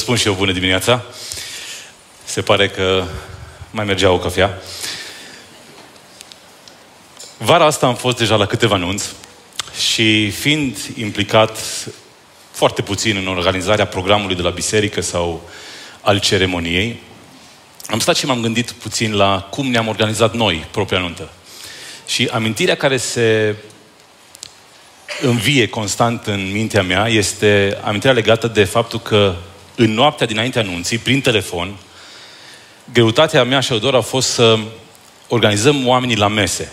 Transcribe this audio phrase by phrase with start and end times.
[0.00, 1.02] Vă spun și eu bună dimineața.
[2.24, 3.04] Se pare că
[3.70, 4.62] mai mergea o cafea.
[7.36, 9.08] Vara asta am fost deja la câteva anunți
[9.90, 11.58] și fiind implicat
[12.50, 15.50] foarte puțin în organizarea programului de la biserică sau
[16.00, 17.00] al ceremoniei,
[17.86, 21.28] am stat și m-am gândit puțin la cum ne-am organizat noi propria nuntă.
[22.06, 23.56] Și amintirea care se
[25.20, 29.34] învie constant în mintea mea este amintirea legată de faptul că
[29.82, 31.76] în noaptea dinainte anunții, prin telefon,
[32.92, 34.58] greutatea mea și Odor a fost să
[35.28, 36.72] organizăm oamenii la mese.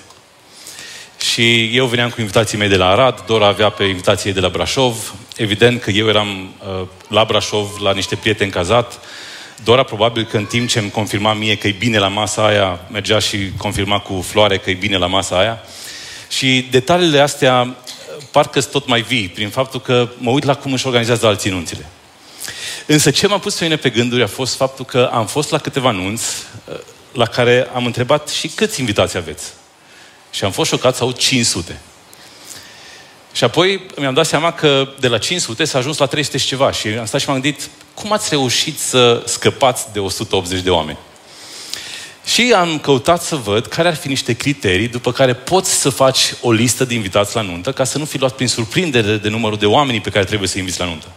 [1.33, 4.50] Și eu veneam cu invitații mei de la Arad, Dora avea pe invitații de la
[4.50, 5.13] Brașov.
[5.38, 9.00] Evident că eu eram uh, la Brașov, la niște prieteni cazat.
[9.63, 12.80] Dora probabil că în timp ce îmi confirma mie că e bine la masa aia,
[12.91, 15.59] mergea și confirma cu floare că e bine la masa aia.
[16.30, 20.55] Și detaliile astea uh, parcă sunt tot mai vii, prin faptul că mă uit la
[20.55, 21.85] cum își organizează alții nunțile.
[22.86, 25.58] Însă ce m-a pus pe mine pe gânduri a fost faptul că am fost la
[25.58, 26.25] câteva anunți
[26.66, 26.75] uh,
[27.14, 29.53] la care am întrebat și câți invitați aveți?
[30.29, 31.79] Și am fost șocat să aud 500.
[33.31, 36.72] Și apoi mi-am dat seama că de la 500 s-a ajuns la 300 și ceva.
[36.72, 40.97] Și am stat și m-am gândit, cum ați reușit să scăpați de 180 de oameni?
[42.25, 46.34] Și am căutat să văd care ar fi niște criterii după care poți să faci
[46.41, 49.57] o listă de invitați la nuntă ca să nu fi luat prin surprindere de numărul
[49.57, 51.07] de oameni pe care trebuie să inviți la nuntă.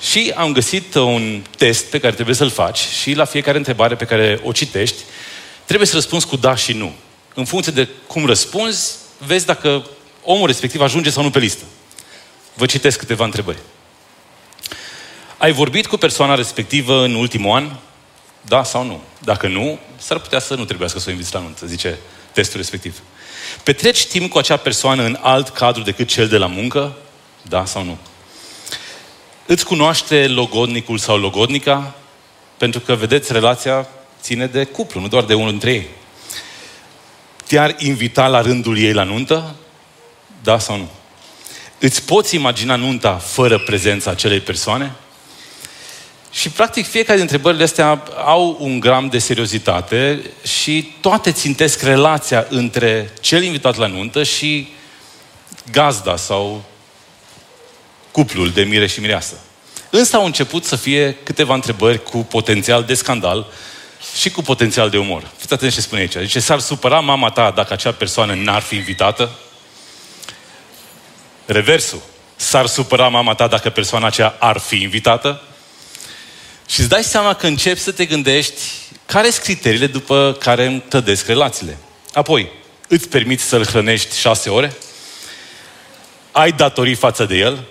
[0.00, 4.04] Și am găsit un test pe care trebuie să-l faci și la fiecare întrebare pe
[4.04, 5.02] care o citești,
[5.64, 6.92] trebuie să răspunzi cu da și nu.
[7.34, 9.86] În funcție de cum răspunzi, vezi dacă
[10.24, 11.64] omul respectiv ajunge sau nu pe listă.
[12.54, 13.58] Vă citesc câteva întrebări.
[15.38, 17.70] Ai vorbit cu persoana respectivă în ultimul an?
[18.42, 19.02] Da sau nu?
[19.18, 21.98] Dacă nu, s-ar putea să nu trebuiască să o inviți la nuntă, zice
[22.32, 23.02] testul respectiv.
[23.62, 26.96] Petreci timp cu acea persoană în alt cadru decât cel de la muncă?
[27.42, 27.98] Da sau nu?
[29.46, 31.94] Îți cunoaște logodnicul sau logodnica?
[32.56, 33.88] Pentru că, vedeți, relația
[34.20, 35.86] ține de cuplu, nu doar de unul dintre ei.
[37.46, 39.54] Te-ar invita la rândul ei la nuntă?
[40.42, 40.88] Da sau nu?
[41.78, 44.92] Îți poți imagina nunta fără prezența acelei persoane?
[46.32, 52.46] Și, practic, fiecare dintre întrebările astea au un gram de seriozitate și toate țintesc relația
[52.48, 54.68] între cel invitat la nuntă și
[55.70, 56.64] gazda sau
[58.10, 59.34] cuplul de mire și mireasă.
[59.90, 63.46] Însă au început să fie câteva întrebări cu potențial de scandal
[64.18, 65.30] și cu potențial de umor.
[65.36, 66.16] Fiți atenți ce spune aici.
[66.16, 69.30] Zice, s-ar supăra mama ta dacă acea persoană n-ar fi invitată?
[71.46, 72.02] Reversul.
[72.36, 75.42] S-ar supăra mama ta dacă persoana aceea ar fi invitată?
[76.68, 78.62] Și îți dai seama că începi să te gândești
[79.06, 81.78] care sunt criteriile după care îmi tădesc relațiile.
[82.14, 82.50] Apoi,
[82.88, 84.76] îți permiți să-l hrănești șase ore?
[86.32, 87.64] Ai datorii față de el?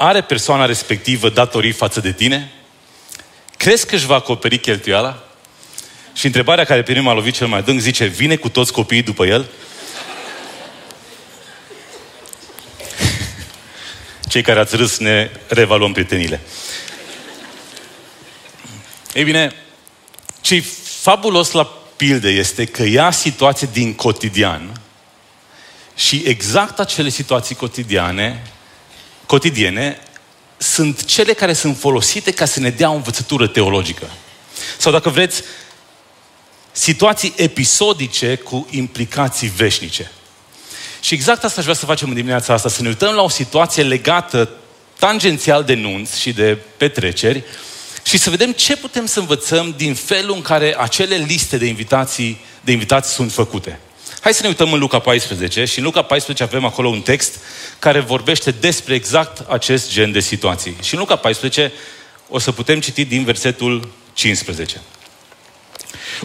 [0.00, 2.52] Are persoana respectivă datorii față de tine?
[3.56, 5.24] Crezi că își va acoperi cheltuiala?
[6.12, 9.02] Și întrebarea care pe mine m-a lovit cel mai adânc zice, vine cu toți copiii
[9.02, 9.48] după el?
[14.30, 16.40] Cei care ați râs ne revaluăm prietenile.
[19.14, 19.52] Ei bine,
[20.40, 20.60] ce
[21.00, 21.64] fabulos la
[21.96, 24.80] pilde este că ia situații din cotidian
[25.94, 28.42] și exact acele situații cotidiane
[29.28, 29.98] cotidiene
[30.56, 34.10] sunt cele care sunt folosite ca să ne dea o învățătură teologică.
[34.78, 35.42] Sau dacă vreți,
[36.72, 40.10] situații episodice cu implicații veșnice.
[41.00, 43.28] Și exact asta aș vrea să facem în dimineața asta, să ne uităm la o
[43.28, 44.50] situație legată
[44.98, 47.44] tangențial de nunți și de petreceri
[48.02, 52.40] și să vedem ce putem să învățăm din felul în care acele liste de invitații,
[52.60, 53.80] de invitații sunt făcute.
[54.28, 57.40] Hai să ne uităm în Luca 14 și în Luca 14 avem acolo un text
[57.78, 60.76] care vorbește despre exact acest gen de situații.
[60.82, 61.72] Și în Luca 14
[62.28, 64.80] o să putem citi din versetul 15.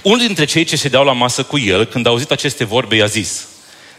[0.02, 3.06] Unul dintre cei ce deau la masă cu el, când a auzit aceste vorbe, i-a
[3.06, 3.48] zis,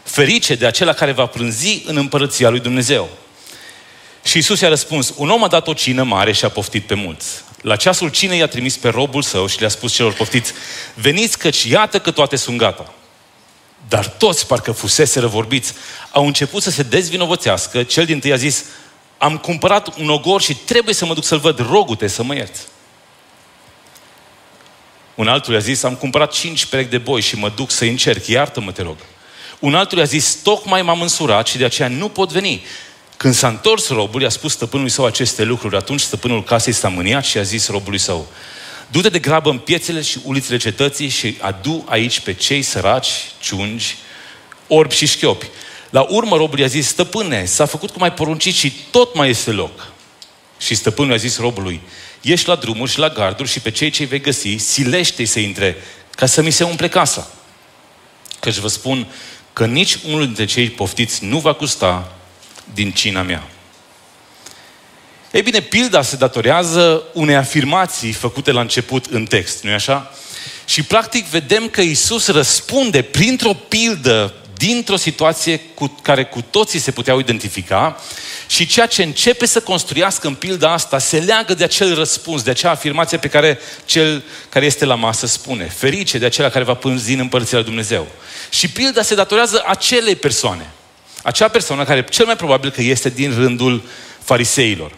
[0.03, 3.09] ferice de acela care va prânzi în împărăția lui Dumnezeu.
[4.23, 6.93] Și Isus i-a răspuns, un om a dat o cină mare și a poftit pe
[6.93, 7.27] mulți.
[7.61, 10.53] La ceasul cinei i-a trimis pe robul său și le-a spus celor poftiți,
[10.93, 12.93] veniți căci iată că toate sunt gata.
[13.89, 15.73] Dar toți, parcă fusese vorbiți,
[16.11, 17.83] au început să se dezvinovățească.
[17.83, 18.65] Cel din tâi a zis,
[19.17, 22.61] am cumpărat un ogor și trebuie să mă duc să-l văd, rogute să mă ierți.
[25.15, 28.27] Un altul i-a zis, am cumpărat cinci perechi de boi și mă duc să încerc,
[28.27, 28.97] iartă-mă, te rog.
[29.59, 32.65] Un altul i-a zis, tocmai m-am însurat și de aceea nu pot veni.
[33.17, 35.75] Când s-a întors robul, i-a spus stăpânului său aceste lucruri.
[35.75, 38.27] Atunci stăpânul casei s-a mâniat și a zis robului său,
[38.91, 43.09] Du-te de grabă în piețele și ulițele cetății și adu aici pe cei săraci,
[43.39, 43.95] ciungi,
[44.67, 45.47] orbi și șchiopi.
[45.89, 49.51] La urmă robul i-a zis, stăpâne, s-a făcut cum ai poruncit și tot mai este
[49.51, 49.91] loc.
[50.57, 51.81] Și stăpânul a zis robului,
[52.21, 55.77] ieși la drumuri și la garduri și pe cei ce vei găsi, silește să intre,
[56.15, 57.27] ca să mi se umple casa.
[58.39, 59.07] Căci vă spun
[59.53, 62.13] că nici unul dintre cei poftiți nu va gusta
[62.73, 63.49] din cina mea.
[65.35, 70.13] Ei bine, pilda se datorează unei afirmații făcute la început în text, nu-i așa?
[70.65, 76.91] Și practic vedem că Isus răspunde printr-o pildă dintr-o situație cu care cu toții se
[76.91, 78.01] puteau identifica
[78.47, 82.49] și ceea ce începe să construiască în pilda asta se leagă de acel răspuns, de
[82.49, 85.63] acea afirmație pe care cel care este la masă spune.
[85.63, 88.07] Ferice de acela care va pânzi în împărăția lui Dumnezeu.
[88.49, 90.69] Și pilda se datorează acelei persoane.
[91.23, 93.83] Acea persoană care cel mai probabil că este din rândul
[94.23, 94.91] fariseilor.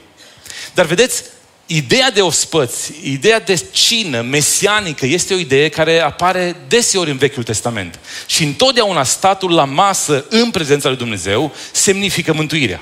[0.77, 1.23] Dar vedeți,
[1.69, 7.43] Ideea de ospăți, ideea de cină mesianică este o idee care apare deseori în Vechiul
[7.43, 7.99] Testament.
[8.25, 12.81] Și întotdeauna statul la masă în prezența lui Dumnezeu semnifică mântuirea.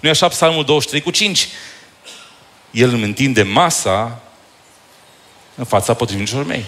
[0.00, 1.48] Nu e așa Psalmul 23 cu 5?
[2.70, 4.22] El îmi întinde masa
[5.54, 6.64] în fața potrivinicilor mei.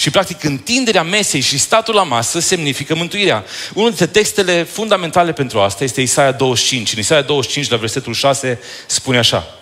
[0.00, 3.44] Și practic întinderea mesei și statul la masă semnifică mântuirea.
[3.74, 6.92] Unul dintre textele fundamentale pentru asta este Isaia 25.
[6.92, 9.58] În Isaia 25, la versetul 6, spune așa.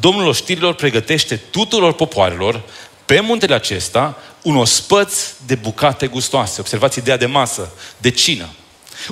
[0.00, 2.62] Domnul oștirilor pregătește tuturor popoarelor
[3.04, 5.14] pe muntele acesta un ospăț
[5.46, 6.60] de bucate gustoase.
[6.60, 8.48] Observați ideea de masă, de cină.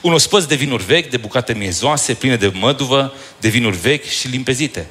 [0.02, 4.28] Un ospăț de vinuri vechi, de bucate miezoase, pline de măduvă, de vinuri vechi și
[4.28, 4.86] limpezite.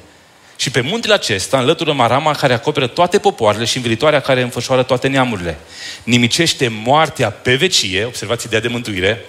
[0.60, 5.08] Și pe muntele acesta înlătură marama care acoperă toate popoarele și învelitoarea care înfășoară toate
[5.08, 5.58] neamurile.
[6.02, 9.24] Nimicește moartea pe vecie, observați ideea de mântuire,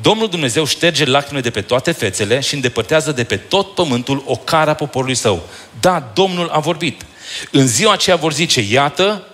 [0.00, 4.36] Domnul Dumnezeu șterge lacrimile de pe toate fețele și îndepărtează de pe tot pământul o
[4.36, 5.48] cara poporului său.
[5.80, 7.04] Da, Domnul a vorbit.
[7.50, 9.26] În ziua aceea vor zice, iată,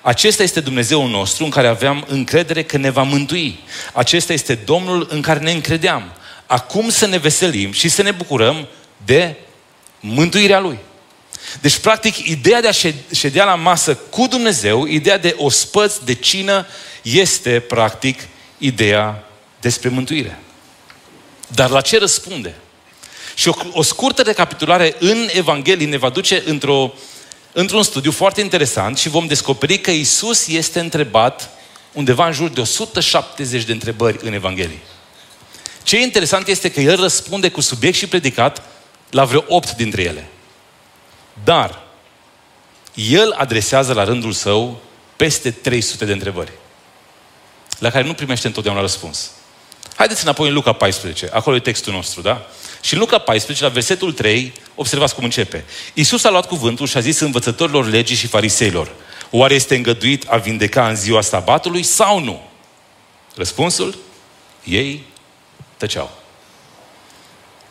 [0.00, 3.58] acesta este Dumnezeul nostru în care aveam încredere că ne va mântui.
[3.92, 6.12] Acesta este Domnul în care ne încredeam.
[6.46, 8.66] Acum să ne veselim și să ne bucurăm
[9.04, 9.36] de
[10.00, 10.78] mântuirea Lui.
[11.60, 16.66] Deci, practic, ideea de a ședea la masă cu Dumnezeu, ideea de ospăț, de cină,
[17.02, 18.20] este, practic,
[18.58, 19.24] ideea
[19.60, 20.38] despre mântuire.
[21.48, 22.54] Dar la ce răspunde?
[23.34, 26.94] Și o, o scurtă recapitulare în Evanghelie ne va duce într-o,
[27.52, 31.50] într-un studiu foarte interesant și vom descoperi că Isus este întrebat
[31.92, 34.78] undeva în jur de 170 de întrebări în Evanghelie.
[35.82, 38.62] Ce e interesant este că El răspunde cu subiect și predicat
[39.10, 40.28] la vreo 8 dintre ele.
[41.44, 41.82] Dar
[42.94, 44.80] El adresează la rândul său
[45.16, 46.52] peste 300 de întrebări,
[47.78, 49.30] la care nu primește întotdeauna răspuns.
[49.96, 52.46] Haideți înapoi în Luca 14, acolo e textul nostru, da?
[52.80, 55.64] Și în Luca 14, la versetul 3, observați cum începe.
[55.94, 58.90] Iisus a luat cuvântul și a zis învățătorilor legii și fariseilor,
[59.30, 62.42] oare este îngăduit a vindeca în ziua sabatului sau nu?
[63.34, 63.96] Răspunsul?
[64.64, 65.04] Ei
[65.76, 66.10] tăceau.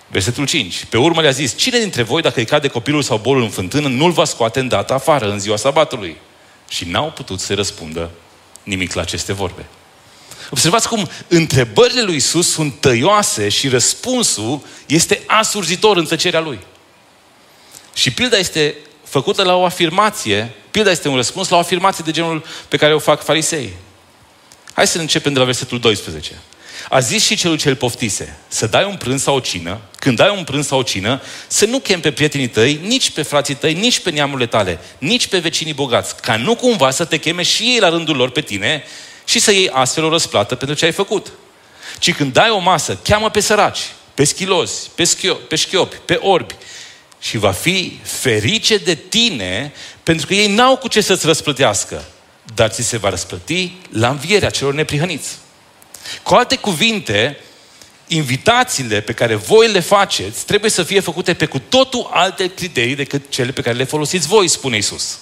[0.07, 0.85] Versetul 5.
[0.89, 3.87] Pe urmă le-a zis, cine dintre voi, dacă îi cade copilul sau bolul în fântână,
[3.87, 6.17] nu-l va scoate în data afară în ziua sabatului?
[6.69, 8.09] Și n-au putut să răspundă
[8.63, 9.65] nimic la aceste vorbe.
[10.49, 16.59] Observați cum întrebările lui Isus sunt tăioase și răspunsul este asurzitor în tăcerea lui.
[17.93, 22.11] Și pilda este făcută la o afirmație, pilda este un răspuns la o afirmație de
[22.11, 23.73] genul pe care o fac farisei.
[24.73, 26.41] Hai să începem de la versetul 12.
[26.89, 30.17] A zis și celul ce îl poftise, să dai un prânz sau o cină, când
[30.17, 33.55] dai un prânz sau o cină, să nu chem pe prietenii tăi, nici pe frații
[33.55, 37.43] tăi, nici pe neamurile tale, nici pe vecinii bogați, ca nu cumva să te cheme
[37.43, 38.83] și ei la rândul lor pe tine
[39.25, 41.31] și să iei astfel o răsplată pentru ce ai făcut.
[41.99, 43.79] Ci când dai o masă, cheamă pe săraci,
[44.13, 46.55] pe schilozi, pe, schio- pe șchiopi, pe orbi
[47.19, 49.73] și va fi ferice de tine
[50.03, 52.05] pentru că ei n-au cu ce să-ți răsplătească,
[52.55, 55.29] dar ți se va răsplăti la învierea celor neprihăniți.
[56.23, 57.39] Cu alte cuvinte,
[58.07, 62.95] invitațiile pe care voi le faceți trebuie să fie făcute pe cu totul alte criterii
[62.95, 65.19] decât cele pe care le folosiți voi, spune Isus.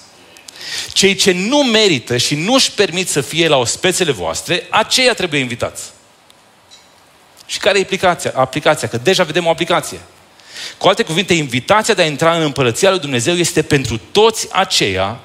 [0.92, 5.40] Cei ce nu merită și nu își permit să fie la ospețele voastre, aceia trebuie
[5.40, 5.82] invitați.
[7.46, 8.32] Și care e aplicația?
[8.34, 8.88] aplicația?
[8.88, 9.98] Că deja vedem o aplicație.
[10.78, 15.20] Cu alte cuvinte, invitația de a intra în împărăția lui Dumnezeu este pentru toți aceia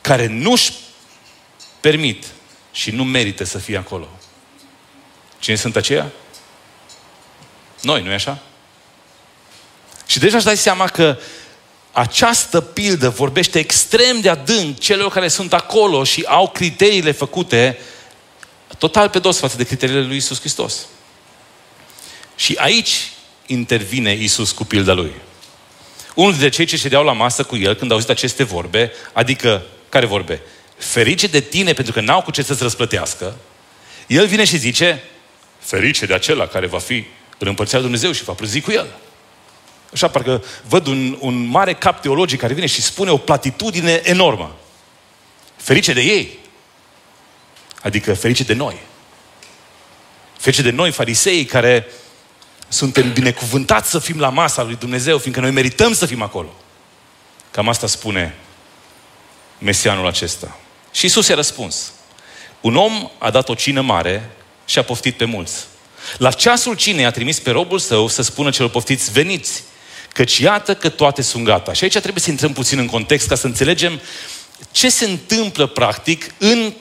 [0.00, 0.72] care nu își
[1.80, 2.24] permit
[2.72, 4.08] și nu merită să fie acolo.
[5.42, 6.10] Cine sunt aceia?
[7.80, 8.38] Noi, nu-i așa?
[10.06, 11.18] Și deja își dai seama că
[11.92, 17.78] această pildă vorbește extrem de adânc celor care sunt acolo și au criteriile făcute
[18.78, 20.86] total pe dos față de criteriile lui Isus Hristos.
[22.36, 23.12] Și aici
[23.46, 25.12] intervine Isus cu pilda lui.
[26.14, 29.62] Unul dintre cei ce ședeau la masă cu el când au auzit aceste vorbe, adică,
[29.88, 30.40] care vorbe?
[30.76, 33.36] Ferice de tine pentru că n-au cu ce să-ți răsplătească,
[34.06, 35.02] el vine și zice,
[35.72, 37.04] ferice de acela care va fi
[37.38, 38.86] în împărția Dumnezeu și va plăzi cu el.
[39.92, 44.56] Așa, parcă văd un, un mare cap teologic care vine și spune o platitudine enormă.
[45.56, 46.38] Ferice de ei.
[47.82, 48.76] Adică ferice de noi.
[50.38, 51.86] Ferice de noi, farisei, care
[52.68, 56.54] suntem binecuvântați să fim la masa lui Dumnezeu, fiindcă noi merităm să fim acolo.
[57.50, 58.34] Cam asta spune
[59.58, 60.58] Mesianul acesta.
[60.90, 61.92] Și Isus i-a răspuns.
[62.60, 64.30] Un om a dat o cină mare
[64.64, 65.54] și a poftit pe mulți.
[66.18, 69.62] La ceasul cinei a trimis pe robul său să spună celor poftiți, veniți,
[70.12, 71.72] căci iată că toate sunt gata.
[71.72, 74.00] Și aici trebuie să intrăm puțin în context ca să înțelegem
[74.70, 76.72] ce se întâmplă practic în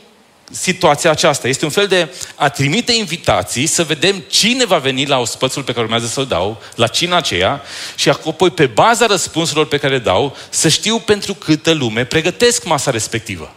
[0.52, 1.48] situația aceasta.
[1.48, 5.72] Este un fel de a trimite invitații să vedem cine va veni la ospățul pe
[5.72, 7.62] care urmează să-l dau, la cina aceea,
[7.96, 12.66] și apoi pe baza răspunsurilor pe care le dau, să știu pentru câtă lume pregătesc
[12.66, 13.54] masa respectivă.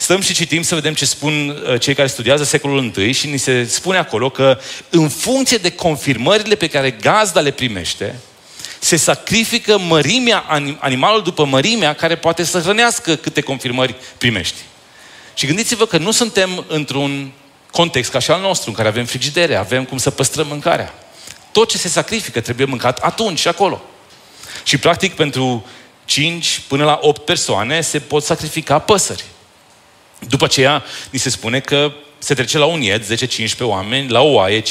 [0.00, 3.38] Stăm și citim să vedem ce spun uh, cei care studiază secolul I și ni
[3.38, 4.58] se spune acolo că
[4.90, 8.20] în funcție de confirmările pe care gazda le primește,
[8.78, 10.44] se sacrifică mărimea,
[10.78, 14.56] animalul după mărimea care poate să hrănească câte confirmări primești.
[15.34, 17.32] Și gândiți-vă că nu suntem într-un
[17.72, 20.94] context ca și al nostru, în care avem frigidere, avem cum să păstrăm mâncarea.
[21.52, 23.82] Tot ce se sacrifică trebuie mâncat atunci și acolo.
[24.62, 25.66] Și practic pentru
[26.04, 29.24] 5 până la 8 persoane se pot sacrifica păsări.
[30.18, 34.32] După aceea, ni se spune că se trece la un ied, 10-15 oameni, la o
[34.32, 34.64] oaie, 15-30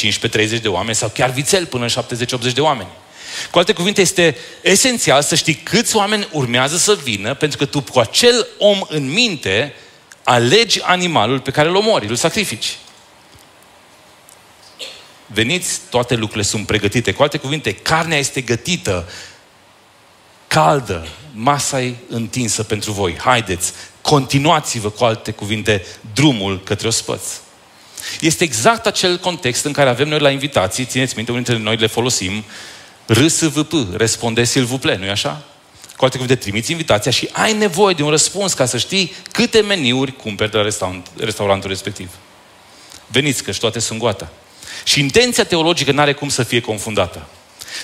[0.62, 2.04] de oameni, sau chiar vițel până în
[2.50, 2.90] 70-80 de oameni.
[3.52, 7.82] Cu alte cuvinte, este esențial să știi câți oameni urmează să vină, pentru că tu
[7.82, 9.74] cu acel om în minte
[10.24, 12.78] alegi animalul pe care îl omori, îl sacrifici.
[15.26, 17.12] Veniți, toate lucrurile sunt pregătite.
[17.12, 19.10] Cu alte cuvinte, carnea este gătită,
[20.48, 23.18] caldă, masa e întinsă pentru voi.
[23.18, 27.22] Haideți, continuați-vă, cu alte cuvinte, drumul către ospăț.
[28.20, 31.78] Este exact acel context în care avem noi la invitații, țineți minte, unii dintre noi
[31.78, 32.44] le folosim,
[33.06, 35.44] RSVP, răspunde s'il vous plaît, nu-i așa?
[35.98, 39.62] Cu alte cuvinte, trimiți invitația și ai nevoie de un răspuns ca să știi câte
[39.62, 42.10] meniuri cumperi de la restaurant, restaurantul respectiv.
[43.08, 44.28] Veniți, că toate sunt goate.
[44.84, 47.28] Și intenția teologică nu are cum să fie confundată.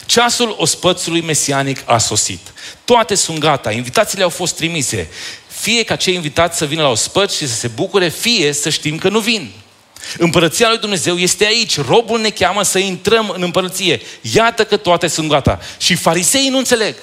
[0.06, 2.40] Ceasul ospățului mesianic a sosit.
[2.86, 5.10] Toate sunt gata, invitațiile au fost trimise.
[5.48, 8.98] Fie ca cei invitați să vină la ospăț și să se bucure, fie să știm
[8.98, 9.52] că nu vin.
[10.18, 11.80] Împărăția lui Dumnezeu este aici.
[11.80, 14.02] Robul ne cheamă să intrăm în împărăție.
[14.22, 15.60] Iată că toate sunt gata.
[15.78, 16.96] Și fariseii nu înțeleg.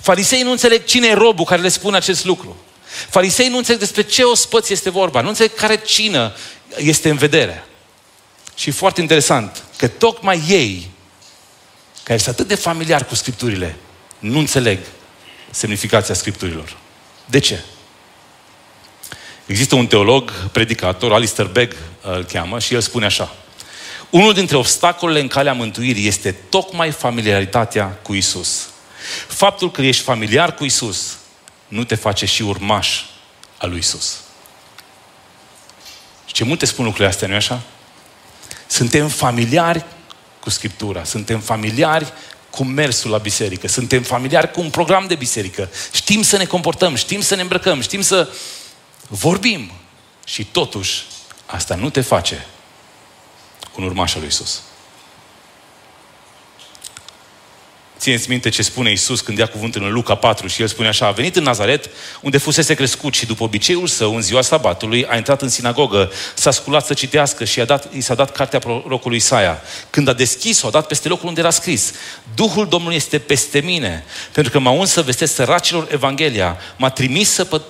[0.00, 2.56] Farisei nu înțeleg cine e robul care le spune acest lucru.
[3.08, 5.20] Farisei nu înțeleg despre ce ospăț este vorba.
[5.20, 6.34] Nu înțeleg care cină
[6.76, 7.64] este în vedere.
[8.54, 10.90] Și foarte interesant că tocmai ei,
[12.04, 13.76] care sunt atât de familiar cu Scripturile,
[14.18, 14.78] nu înțeleg
[15.50, 16.76] semnificația Scripturilor.
[17.26, 17.64] De ce?
[19.46, 23.34] Există un teolog, predicator, Alistair Begg îl cheamă, și el spune așa.
[24.10, 28.68] Unul dintre obstacolele în calea mântuirii este tocmai familiaritatea cu Isus.
[29.26, 31.16] Faptul că ești familiar cu Isus
[31.68, 33.02] nu te face și urmaș
[33.56, 34.20] al lui Isus.
[36.26, 37.62] Și ce multe spun lucrurile astea, nu așa?
[38.66, 39.84] Suntem familiari
[40.44, 42.12] cu Scriptura, suntem familiari
[42.50, 46.94] cu mersul la biserică, suntem familiari cu un program de biserică, știm să ne comportăm,
[46.94, 48.28] știm să ne îmbrăcăm, știm să
[49.08, 49.70] vorbim.
[50.24, 51.04] Și totuși,
[51.46, 52.46] asta nu te face
[53.76, 54.62] un urmaș al lui Isus.
[58.04, 61.06] Țineți minte ce spune Isus când ia cuvântul în Luca 4 și el spune așa,
[61.06, 65.16] a venit în Nazaret, unde fusese crescut și după obiceiul său, în ziua sabatului, a
[65.16, 69.16] intrat în sinagogă, s-a sculat să citească și i-a dat, i s-a dat cartea prorocului
[69.16, 69.62] Isaia.
[69.90, 71.92] Când a deschis-o, a dat peste locul unde era scris,
[72.34, 77.30] Duhul Domnului este peste mine, pentru că m-a uns să vestesc săracilor Evanghelia, m-a trimis
[77.30, 77.62] să pă,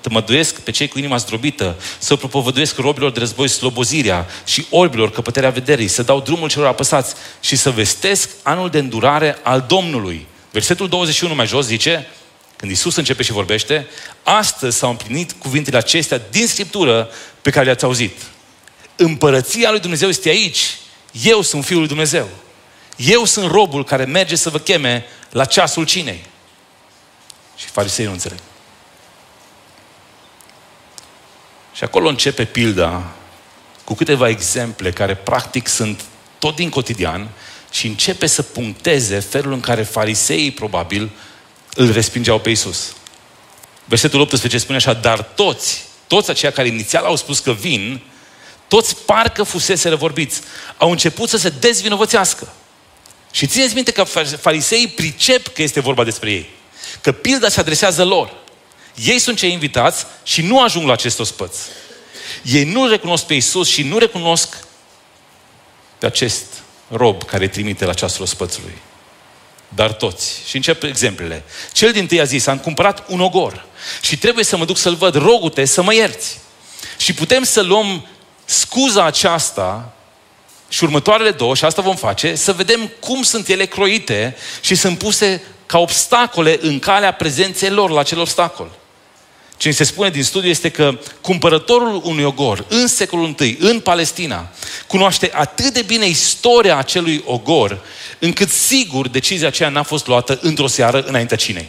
[0.00, 5.50] tămăduiesc pe cei cu inima zdrobită, să propovăduiesc robilor de război slobozirea și orbilor căpăterea
[5.50, 10.26] vederii, să dau drumul celor apăsați și să vestesc anul de îndurare al Domnului.
[10.50, 12.06] Versetul 21 mai jos zice,
[12.56, 13.86] când Isus începe și vorbește,
[14.22, 17.08] astăzi s-au împlinit cuvintele acestea din Scriptură
[17.42, 18.16] pe care le-ați auzit.
[18.96, 20.78] Împărăția lui Dumnezeu este aici.
[21.22, 22.28] Eu sunt Fiul lui Dumnezeu.
[22.96, 26.24] Eu sunt robul care merge să vă cheme la ceasul cinei.
[27.56, 28.38] Și farisei nu înțeleg.
[31.72, 33.12] Și acolo începe pilda
[33.84, 36.04] cu câteva exemple care practic sunt
[36.38, 37.28] tot din cotidian
[37.70, 41.10] și începe să puncteze felul în care fariseii probabil
[41.74, 42.94] îl respingeau pe Isus.
[43.84, 48.00] Versetul 18 spune așa, dar toți, toți aceia care inițial au spus că vin,
[48.68, 50.40] toți parcă fusese vorbiți,
[50.76, 52.52] au început să se dezvinovățească.
[53.30, 54.04] Și țineți minte că
[54.40, 56.50] fariseii pricep că este vorba despre ei.
[57.00, 58.32] Că pilda se adresează lor.
[58.94, 61.56] Ei sunt cei invitați și nu ajung la acest ospăț.
[62.42, 64.56] Ei nu recunosc pe Isus și nu recunosc
[65.98, 66.44] pe acest
[66.90, 68.78] rob care trimite la ceasul ospățului.
[69.74, 70.40] dar toți.
[70.46, 71.44] Și încep exemplele.
[71.72, 73.66] Cel din tâi a zis, am cumpărat un ogor
[74.00, 76.38] și trebuie să mă duc să-l văd, rogute să mă ierți.
[76.96, 78.06] Și putem să luăm
[78.44, 79.92] scuza aceasta
[80.68, 84.98] și următoarele două, și asta vom face, să vedem cum sunt ele croite și sunt
[84.98, 88.70] puse ca obstacole în calea prezenței lor la acel obstacol.
[89.60, 94.48] Ce se spune din studiu este că cumpărătorul unui ogor în secolul I, în Palestina,
[94.86, 97.78] cunoaște atât de bine istoria acelui ogor,
[98.18, 101.68] încât sigur decizia aceea n-a fost luată într-o seară înaintea cinei.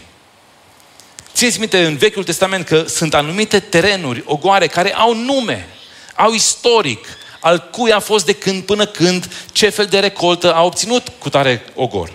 [1.34, 5.68] Țineți minte în Vechiul Testament că sunt anumite terenuri, ogoare, care au nume,
[6.16, 7.08] au istoric,
[7.40, 11.30] al cui a fost de când până când, ce fel de recoltă a obținut cu
[11.30, 12.14] tare ogor.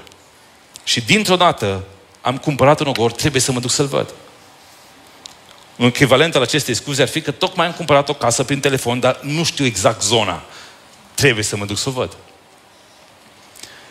[0.85, 1.85] Și dintr-o dată
[2.21, 4.15] am cumpărat un ogor, trebuie să mă duc să-l văd.
[5.77, 9.01] Un echivalent al acestei scuze ar fi că tocmai am cumpărat o casă prin telefon,
[9.01, 10.43] dar nu știu exact zona.
[11.15, 12.17] Trebuie să mă duc să o văd.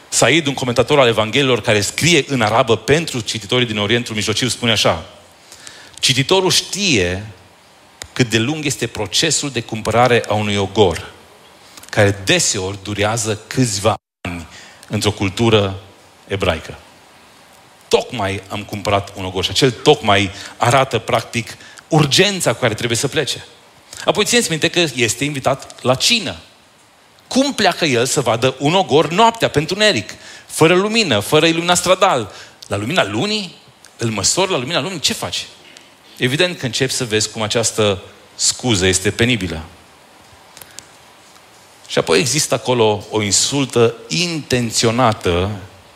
[0.09, 4.71] Said, un comentator al Evangheliilor care scrie în arabă pentru cititorii din Orientul Mijlociu, spune
[4.71, 5.05] așa.
[5.99, 7.25] Cititorul știe
[8.13, 11.11] cât de lung este procesul de cumpărare a unui ogor,
[11.89, 14.47] care deseori durează câțiva ani
[14.87, 15.79] într-o cultură
[16.27, 16.77] ebraică.
[17.87, 23.07] Tocmai am cumpărat un ogor și acel tocmai arată practic urgența cu care trebuie să
[23.07, 23.45] plece.
[24.05, 26.35] Apoi țineți minte că este invitat la cină.
[27.27, 30.13] Cum pleacă el să vadă un ogor noaptea pentru neric,
[30.45, 32.31] fără lumină, fără ilumina stradal?
[32.67, 33.55] La lumina lunii?
[33.97, 34.99] Îl măsori la lumina lunii?
[34.99, 35.45] Ce faci?
[36.17, 38.01] Evident că începi să vezi cum această
[38.35, 39.63] scuză este penibilă.
[41.87, 45.49] Și apoi există acolo o insultă intenționată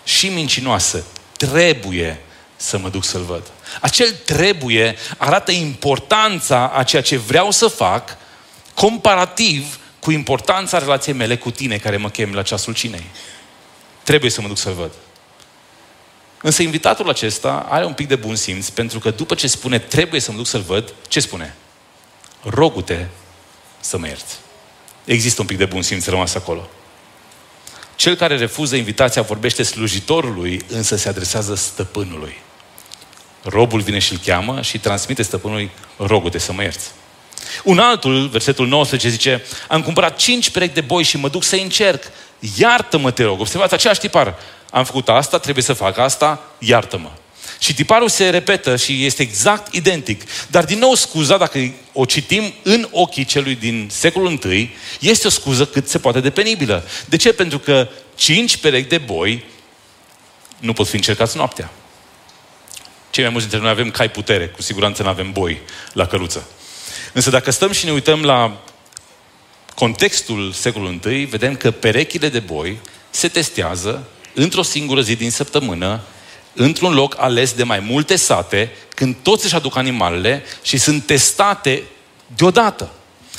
[0.03, 1.03] și mincinoasă.
[1.37, 2.21] Trebuie
[2.61, 3.51] să mă duc să-l văd.
[3.81, 8.17] Acel trebuie arată importanța a ceea ce vreau să fac
[8.73, 13.05] comparativ cu importanța relației mele cu tine care mă chem la ceasul cinei.
[14.03, 14.91] Trebuie să mă duc să-l văd.
[16.41, 20.19] Însă invitatul acesta are un pic de bun simț pentru că după ce spune trebuie
[20.19, 21.55] să mă duc să-l văd, ce spune?
[22.43, 23.05] Rogu-te
[23.79, 24.37] să mă ierți.
[25.05, 26.69] Există un pic de bun simț rămas acolo.
[27.95, 32.41] Cel care refuză invitația vorbește slujitorului, însă se adresează stăpânului.
[33.43, 36.91] Robul vine și îl cheamă și transmite stăpânului, rogul să mă ierți.
[37.63, 41.55] Un altul, versetul 19, zice, am cumpărat cinci perechi de boi și mă duc să
[41.55, 42.03] încerc.
[42.57, 43.39] Iartă-mă, te rog.
[43.39, 44.35] Observați, același tipar.
[44.71, 47.11] Am făcut asta, trebuie să fac asta, iartă-mă.
[47.59, 50.23] Și tiparul se repetă și este exact identic.
[50.47, 55.29] Dar din nou scuza, dacă o citim în ochii celui din secolul I, este o
[55.29, 56.87] scuză cât se poate de penibilă.
[57.05, 57.33] De ce?
[57.33, 59.43] Pentru că cinci perechi de boi
[60.59, 61.71] nu pot fi încercați noaptea.
[63.09, 65.61] Cei mai mulți dintre noi avem cai putere, cu siguranță nu avem boi
[65.93, 66.47] la căruță.
[67.13, 68.61] Însă dacă stăm și ne uităm la
[69.75, 76.01] contextul secolului I, vedem că perechile de boi se testează într-o singură zi din săptămână,
[76.53, 81.83] într-un loc ales de mai multe sate, când toți își aduc animalele și sunt testate
[82.35, 82.91] deodată.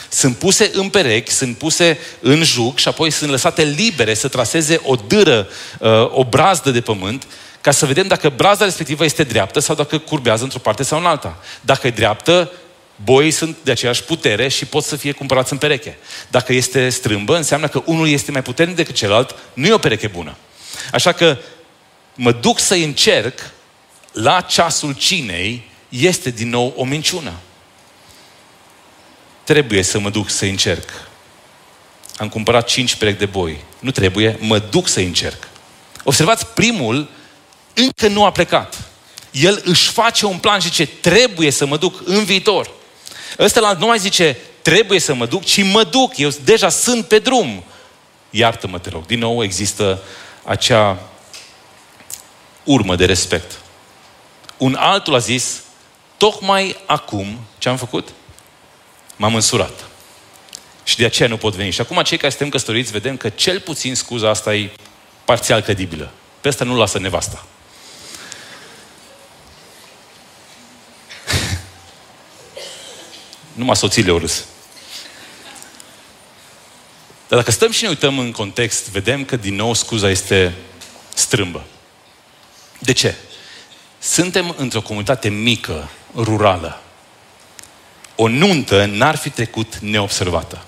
[0.09, 4.81] Sunt puse în perechi, sunt puse în juc și apoi sunt lăsate libere să traseze
[4.83, 7.27] o dâră, uh, o brazdă de pământ
[7.61, 11.07] ca să vedem dacă brazda respectivă este dreaptă sau dacă curbează într-o parte sau în
[11.07, 11.39] alta.
[11.61, 12.53] Dacă e dreaptă,
[13.05, 15.99] boii sunt de aceeași putere și pot să fie cumpărați în pereche.
[16.29, 20.07] Dacă este strâmbă, înseamnă că unul este mai puternic decât celălalt, nu e o pereche
[20.07, 20.37] bună.
[20.93, 21.39] Așa că
[22.15, 23.51] mă duc să încerc
[24.13, 27.33] la ceasul cinei, este din nou o minciună.
[29.45, 30.91] Trebuie să mă duc să încerc.
[32.17, 33.65] Am cumpărat cinci perechi de boi.
[33.79, 35.49] Nu trebuie, mă duc să încerc.
[36.05, 37.09] Observați, primul
[37.81, 38.91] încă nu a plecat.
[39.31, 42.71] El își face un plan și zice, trebuie să mă duc în viitor.
[43.39, 47.19] Ăsta nu mai zice, trebuie să mă duc, ci mă duc, eu deja sunt pe
[47.19, 47.65] drum.
[48.31, 49.07] Iartă-mă, te rog.
[49.07, 50.03] Din nou există
[50.45, 50.99] acea
[52.65, 53.59] urmă de respect.
[54.57, 55.61] Un altul a zis,
[56.17, 58.09] tocmai acum, ce am făcut?
[59.17, 59.85] M-am însurat.
[60.85, 61.71] Și de aceea nu pot veni.
[61.71, 64.71] Și acum cei care suntem căsătoriți vedem că cel puțin scuza asta e
[65.25, 66.11] parțial credibilă.
[66.41, 67.45] Pe asta nu lasă nevasta.
[73.61, 74.45] Numai soțiile au râs.
[77.29, 80.55] Dar dacă stăm și ne uităm în context, vedem că din nou scuza este
[81.15, 81.65] strâmbă.
[82.79, 83.15] De ce?
[83.99, 86.81] Suntem într-o comunitate mică, rurală.
[88.17, 90.65] O nuntă n-ar fi trecut neobservată.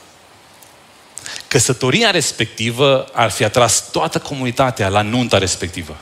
[1.48, 5.96] Căsătoria respectivă ar fi atras toată comunitatea la nunta respectivă.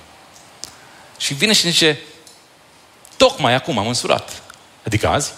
[1.19, 1.99] Și vine și zice,
[3.17, 4.43] tocmai acum am însurat.
[4.87, 5.33] Adică azi.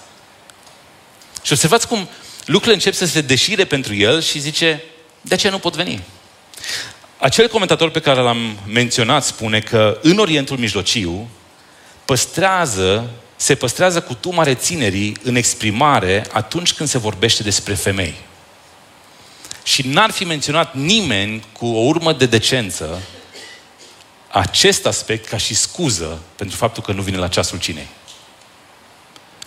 [1.43, 2.09] Și observați cum
[2.45, 4.83] lucrurile încep să se deșire pentru el și zice,
[5.21, 6.03] de aceea nu pot veni.
[7.19, 11.29] Acel comentator pe care l-am menționat spune că în Orientul Mijlociu
[12.05, 18.15] păstrează, se păstrează cu tuma reținerii în exprimare atunci când se vorbește despre femei.
[19.63, 23.03] Și n-ar fi menționat nimeni cu o urmă de decență
[24.29, 27.89] acest aspect ca și scuză pentru faptul că nu vine la ceasul cinei.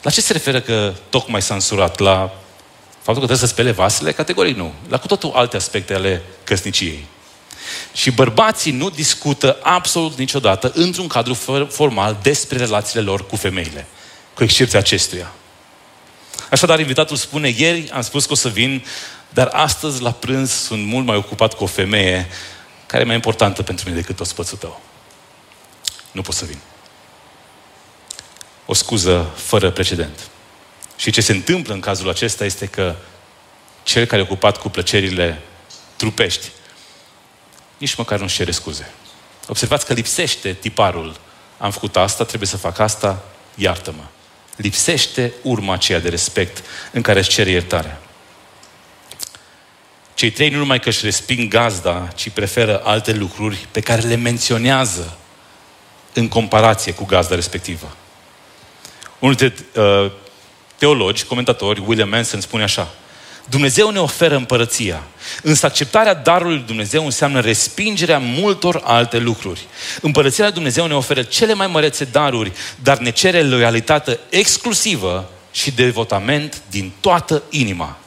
[0.05, 1.99] La ce se referă că tocmai s-a însurat?
[1.99, 2.17] La
[2.95, 4.11] faptul că trebuie să spele vasele?
[4.11, 4.73] Categoric nu.
[4.87, 7.05] La cu totul alte aspecte ale căsniciei.
[7.93, 11.33] Și bărbații nu discută absolut niciodată într-un cadru
[11.69, 13.87] formal despre relațiile lor cu femeile.
[14.33, 15.31] Cu excepția acestuia.
[16.51, 18.85] Așadar, invitatul spune, ieri am spus că o să vin,
[19.29, 22.27] dar astăzi la prânz sunt mult mai ocupat cu o femeie
[22.85, 24.81] care e mai importantă pentru mine decât ospățul tău.
[26.11, 26.57] Nu pot să vin.
[28.65, 30.29] O scuză fără precedent.
[30.97, 32.95] Și ce se întâmplă în cazul acesta este că
[33.83, 35.41] cel care e ocupat cu plăcerile
[35.95, 36.51] trupești
[37.77, 38.91] nici măcar nu-și cere scuze.
[39.47, 41.19] Observați că lipsește tiparul.
[41.57, 43.25] Am făcut asta, trebuie să fac asta,
[43.55, 44.03] iartă-mă.
[44.55, 48.01] Lipsește urma aceea de respect în care își cere iertarea.
[50.13, 54.15] Cei trei nu numai că își resping gazda, ci preferă alte lucruri pe care le
[54.15, 55.17] menționează
[56.13, 57.95] în comparație cu gazda respectivă.
[59.19, 60.11] Unul dintre uh,
[60.77, 62.93] teologi, comentatori, William Manson, spune așa.
[63.49, 65.03] Dumnezeu ne oferă împărăția.
[65.41, 69.67] Însă acceptarea darului lui Dumnezeu înseamnă respingerea multor alte lucruri.
[70.01, 72.51] Împărăția lui Dumnezeu ne oferă cele mai mărețe daruri,
[72.83, 77.97] dar ne cere loialitate exclusivă și devotament din toată inima.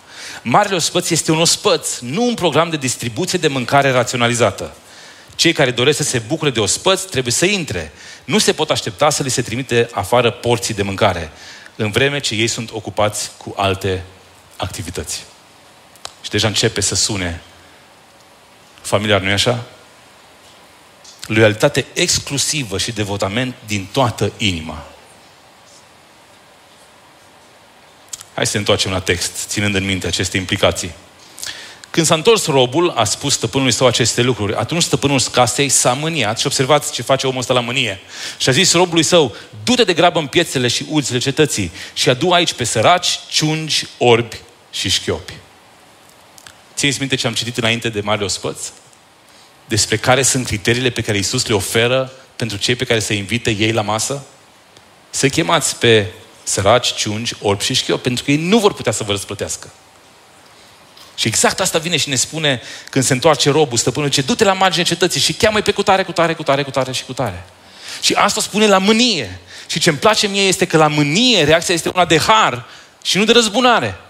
[0.42, 4.74] Marele ospăț este un ospăț, nu un program de distribuție de mâncare raționalizată.
[5.34, 7.92] Cei care doresc să se bucure de ospăț trebuie să intre.
[8.28, 11.30] Nu se pot aștepta să li se trimite afară porții de mâncare,
[11.76, 14.04] în vreme ce ei sunt ocupați cu alte
[14.56, 15.24] activități.
[16.22, 17.42] Și deja începe să sune
[18.80, 19.64] familiar, nu-i așa?
[21.26, 24.84] Loialitate exclusivă și devotament din toată inima.
[28.34, 30.92] Hai să ne întoarcem la text, ținând în minte aceste implicații.
[31.98, 34.54] Când s-a întors robul, a spus stăpânului său aceste lucruri.
[34.54, 38.00] Atunci stăpânul casei s-a mâniat și observați ce face omul ăsta la mânie.
[38.36, 39.34] Și a zis robului său,
[39.64, 44.36] du-te de grabă în piețele și urzile cetății și adu aici pe săraci, ciungi, orbi
[44.70, 45.32] și șchiopi.
[46.74, 48.58] Țineți minte ce am citit înainte de Marele Ospăț?
[49.64, 53.50] Despre care sunt criteriile pe care Iisus le oferă pentru cei pe care se invită
[53.50, 54.24] ei la masă?
[55.10, 56.06] Să chemați pe
[56.42, 59.72] săraci, ciungi, orbi și șchiopi, pentru că ei nu vor putea să vă răsplătească.
[61.18, 64.52] Și exact asta vine și ne spune când se întoarce robul, stăpânul, ce du-te la
[64.52, 67.44] marginea cetății și cheamă pe cutare, cutare, cutare, cutare și cutare.
[68.00, 69.38] Și asta spune la mânie.
[69.66, 72.64] Și ce îmi place mie este că la mânie reacția este una de har
[73.02, 74.00] și nu de răzbunare.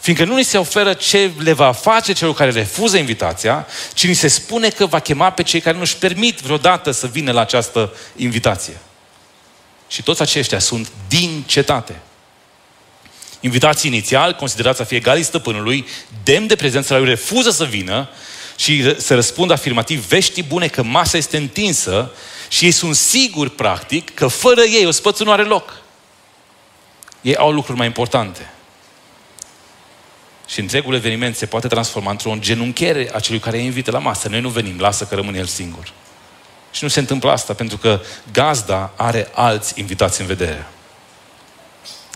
[0.00, 4.14] Fiindcă nu ni se oferă ce le va face celor care refuză invitația, ci ni
[4.14, 7.92] se spune că va chema pe cei care nu-și permit vreodată să vină la această
[8.16, 8.76] invitație.
[9.88, 11.94] Și toți aceștia sunt din cetate.
[13.44, 15.86] Invitații inițial, considerați a fi egalii stăpânului,
[16.22, 18.08] demn de prezența lui, refuză să vină
[18.56, 22.10] și să răspundă afirmativ veștii bune că masa este întinsă
[22.48, 25.80] și ei sunt siguri, practic, că fără ei ospățul nu are loc.
[27.20, 28.50] Ei au lucruri mai importante.
[30.46, 34.28] Și întregul eveniment se poate transforma într-o genunchiere a celui care îi invită la masă.
[34.28, 35.92] Noi nu venim, lasă că rămâne el singur.
[36.70, 38.00] Și nu se întâmplă asta pentru că
[38.32, 40.66] gazda are alți invitați în vedere.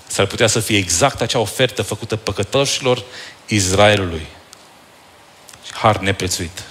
[0.08, 3.04] S-ar putea să fie exact acea ofertă făcută păcătoșilor
[3.46, 4.26] Israelului.
[5.72, 6.62] Har neprețuit.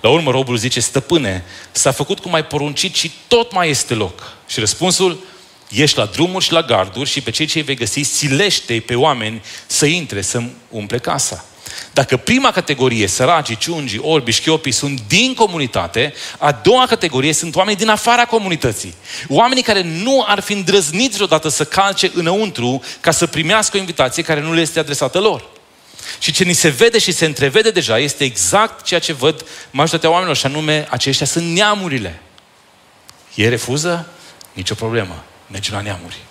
[0.00, 4.32] La urmă, robul zice, stăpâne, s-a făcut cum ai poruncit și tot mai este loc.
[4.46, 5.24] Și răspunsul,
[5.70, 9.42] Ești la drumuri și la garduri și pe cei ce vei găsi, silește pe oameni
[9.66, 11.44] să intre, să umple casa.
[11.92, 17.76] Dacă prima categorie, săracii, ciungii, orbi, șchiopii, sunt din comunitate, a doua categorie sunt oameni
[17.76, 18.94] din afara comunității.
[19.28, 24.22] Oamenii care nu ar fi îndrăzniți vreodată să calce înăuntru ca să primească o invitație
[24.22, 25.44] care nu le este adresată lor.
[26.18, 30.10] Și ce ni se vede și se întrevede deja este exact ceea ce văd majoritatea
[30.10, 32.20] oamenilor, și anume aceștia sunt neamurile.
[33.34, 34.06] Ei refuză?
[34.52, 36.25] Nicio problemă mergi la neamuri.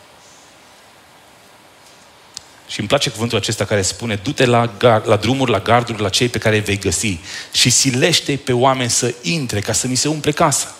[2.67, 6.09] Și îmi place cuvântul acesta care spune, du-te la, gar, la drumuri, la garduri, la
[6.09, 7.19] cei pe care îi vei găsi
[7.51, 10.75] și silește pe oameni să intre ca să mi se umple casa.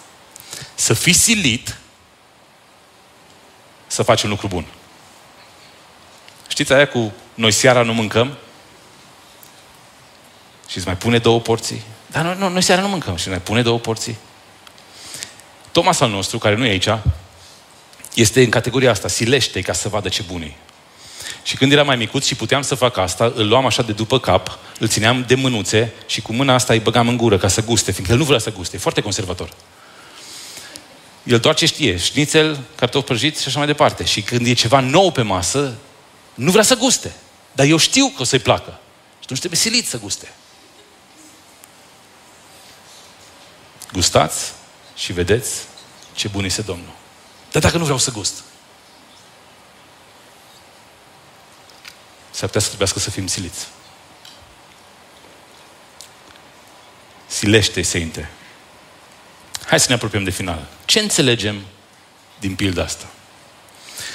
[0.76, 1.78] Să fii silit
[3.88, 4.65] să faci un lucru bun.
[6.48, 8.38] Știți aia cu noi seara nu mâncăm?
[10.67, 11.82] Și îți mai pune două porții?
[12.08, 14.17] Dar noi, noi, noi seara nu mâncăm și mai pune două porții.
[15.71, 16.88] Thomas al nostru, care nu e aici,
[18.13, 20.41] este în categoria asta, silește ca să vadă ce bun
[21.45, 24.19] Și când eram mai micuț și puteam să fac asta, îl luam așa de după
[24.19, 27.63] cap, îl țineam de mânuțe și cu mâna asta îi băgam în gură ca să
[27.63, 29.49] guste, fiindcă el nu vrea să guste, e foarte conservator.
[31.23, 34.03] El doar ce știe, șnițel, cartofi prăjiți și așa mai departe.
[34.05, 35.75] Și când e ceva nou pe masă,
[36.34, 37.15] nu vrea să guste.
[37.51, 38.79] Dar eu știu că o să-i placă.
[39.19, 40.34] Și atunci trebuie silit să guste.
[43.91, 44.51] Gustați
[44.95, 45.51] și vedeți
[46.15, 46.93] ce bun este Domnul.
[47.51, 48.43] Dar dacă nu vreau să gust,
[52.36, 53.67] s-ar putea să trebuiască să fim siliți.
[57.28, 58.30] Silește-i, Sfinte.
[59.65, 60.67] Hai să ne apropiem de final.
[60.86, 61.62] Ce înțelegem
[62.39, 63.06] din pilda asta?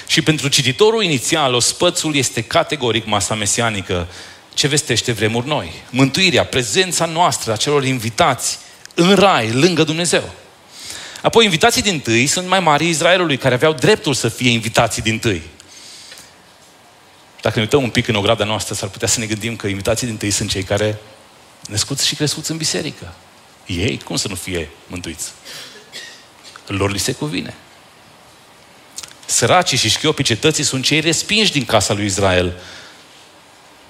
[0.07, 4.07] Și pentru cititorul inițial, ospățul este categoric masa mesianică
[4.53, 5.73] ce vestește vremuri noi.
[5.89, 8.59] Mântuirea, prezența noastră a celor invitați
[8.93, 10.29] în rai, lângă Dumnezeu.
[11.21, 15.19] Apoi, invitații din tâi sunt mai mari Israelului, care aveau dreptul să fie invitații din
[15.19, 15.41] tâi.
[17.41, 20.07] Dacă ne uităm un pic în ograda noastră, s-ar putea să ne gândim că invitații
[20.07, 20.99] din tâi sunt cei care
[21.67, 23.13] născuți și crescuți în biserică.
[23.65, 25.31] Ei, cum să nu fie mântuiți?
[26.65, 27.55] Lor li se cuvine.
[29.25, 32.57] Săracii și șchiopii cetății sunt cei respinși din casa lui Israel.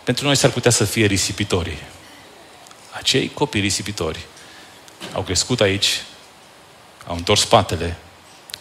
[0.03, 1.77] Pentru noi s-ar putea să fie risipitorii.
[2.91, 4.19] Acei copii risipitori
[5.13, 6.01] au crescut aici,
[7.07, 7.97] au întors spatele,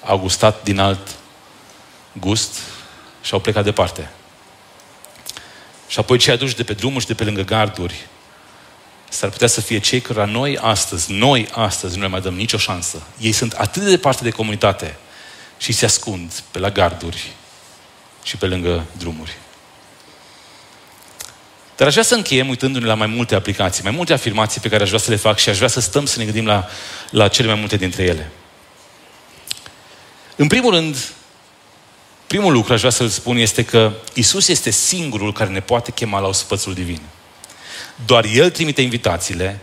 [0.04, 1.08] au gustat din alt
[2.12, 2.58] gust
[3.22, 4.10] și au plecat departe.
[5.90, 7.94] Și apoi cei aduși de pe drumuri și de pe lângă garduri
[9.08, 12.58] s-ar putea să fie cei care noi astăzi, noi astăzi nu le mai dăm nicio
[12.58, 13.02] șansă.
[13.18, 14.96] Ei sunt atât de departe de comunitate
[15.58, 17.32] și se ascund pe la garduri
[18.22, 19.36] și pe lângă drumuri.
[21.76, 24.82] Dar aș vrea să încheiem uitându-ne la mai multe aplicații, mai multe afirmații pe care
[24.82, 26.68] aș vrea să le fac și aș vrea să stăm să ne gândim la,
[27.10, 28.30] la cele mai multe dintre ele.
[30.36, 31.12] În primul rând,
[32.30, 36.20] primul lucru aș vrea să-l spun este că Isus este singurul care ne poate chema
[36.20, 37.00] la ospățul divin.
[38.04, 39.60] Doar El trimite invitațiile,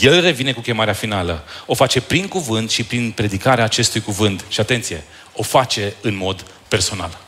[0.00, 1.44] El revine cu chemarea finală.
[1.66, 4.44] O face prin cuvânt și prin predicarea acestui cuvânt.
[4.48, 7.18] Și atenție, o face în mod personal.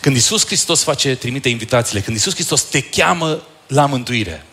[0.00, 4.44] Când Isus Hristos face, trimite invitațiile, când Isus Hristos te cheamă la mântuire,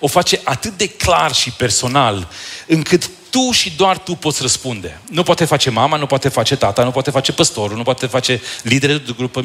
[0.00, 2.28] o face atât de clar și personal,
[2.66, 5.00] încât tu și doar tu poți răspunde.
[5.10, 8.40] Nu poate face mama, nu poate face tata, nu poate face păstorul, nu poate face
[8.62, 9.44] liderul de grup uh,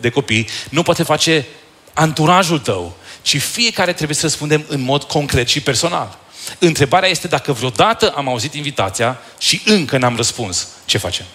[0.00, 1.46] de copii, nu poate face
[1.92, 6.18] anturajul tău, ci fiecare trebuie să răspundem în mod concret și personal.
[6.58, 10.68] Întrebarea este dacă vreodată am auzit invitația și încă n-am răspuns.
[10.84, 11.26] Ce facem?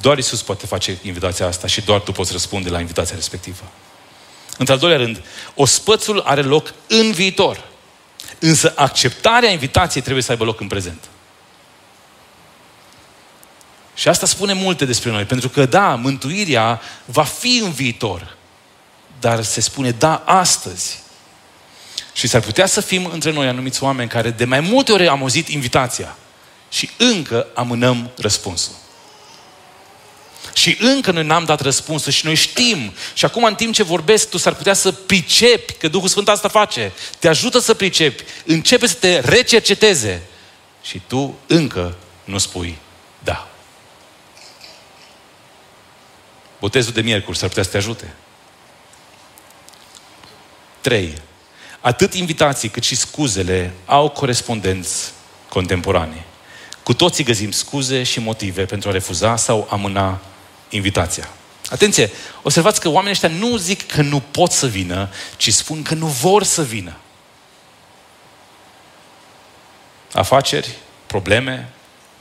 [0.00, 3.62] Doar Isus poate face invitația asta și doar tu poți răspunde la invitația respectivă.
[4.60, 5.22] Într-al doilea rând,
[5.54, 7.68] ospățul are loc în viitor.
[8.38, 11.08] Însă acceptarea invitației trebuie să aibă loc în prezent.
[13.94, 18.36] Și asta spune multe despre noi, pentru că da, mântuirea va fi în viitor,
[19.20, 21.02] dar se spune da astăzi.
[22.12, 25.20] Și s-ar putea să fim între noi anumiți oameni care de mai multe ori am
[25.20, 26.16] auzit invitația
[26.68, 28.72] și încă amânăm răspunsul.
[30.52, 32.94] Și încă noi n-am dat răspunsul și noi știm.
[33.14, 36.48] Și acum în timp ce vorbesc, tu s-ar putea să pricepi, că Duhul Sfânt asta
[36.48, 36.92] face.
[37.18, 38.24] Te ajută să pricepi.
[38.44, 40.22] Începe să te recerceteze.
[40.82, 42.78] Și tu încă nu spui
[43.18, 43.48] da.
[46.60, 48.14] Botezul de miercuri s-ar putea să te ajute.
[50.80, 51.14] 3.
[51.80, 55.12] Atât invitații cât și scuzele au corespondenți
[55.48, 56.24] contemporane.
[56.82, 60.20] Cu toții găsim scuze și motive pentru a refuza sau amâna
[60.70, 61.28] invitația.
[61.70, 62.10] Atenție,
[62.42, 66.06] observați că oamenii ăștia nu zic că nu pot să vină, ci spun că nu
[66.06, 66.96] vor să vină.
[70.12, 71.72] Afaceri, probleme,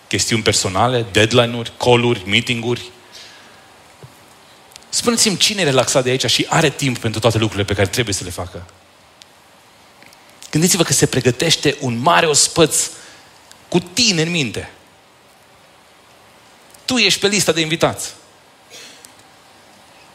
[0.07, 2.91] chestiuni personale, deadline-uri, call-uri, meeting-uri.
[4.89, 8.13] Spuneți-mi cine e relaxat de aici și are timp pentru toate lucrurile pe care trebuie
[8.13, 8.65] să le facă.
[10.51, 12.89] Gândiți-vă că se pregătește un mare ospăț
[13.67, 14.71] cu tine în minte.
[16.85, 18.13] Tu ești pe lista de invitați.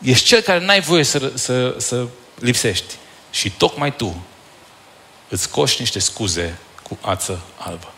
[0.04, 2.06] Ești cel care n-ai voie să, să, să
[2.38, 2.94] lipsești.
[3.30, 4.22] Și tocmai tu
[5.28, 7.92] îți coși niște scuze cu ață albă.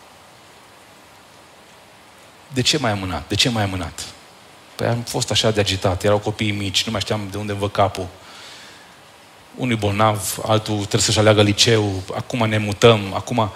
[2.53, 3.27] De ce mai amânat?
[3.27, 4.05] De ce mai amânat?
[4.75, 7.69] Păi am fost așa de agitat, erau copii mici, nu mai știam de unde vă
[7.69, 8.07] capul.
[9.55, 13.51] Unul bolnav, altul trebuie să-și aleagă liceu, acum ne mutăm, acum...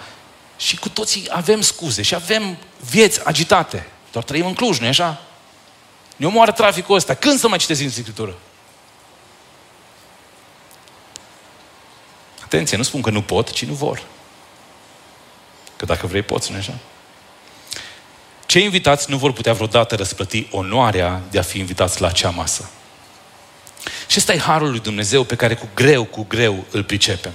[0.56, 2.56] Și cu toții avem scuze și avem
[2.90, 3.86] vieți agitate.
[4.12, 5.22] Doar trăim în Cluj, nu așa?
[6.16, 7.14] Ne omoară traficul ăsta.
[7.14, 8.34] Când să mai citesc în Scriptură?
[12.44, 14.02] Atenție, nu spun că nu pot, ci nu vor.
[15.76, 16.78] Că dacă vrei, poți, nu așa?
[18.46, 22.70] Cei invitați nu vor putea vreodată răsplăti onoarea de a fi invitați la acea masă.
[24.06, 27.32] Și ăsta e harul lui Dumnezeu pe care cu greu, cu greu îl pricepem.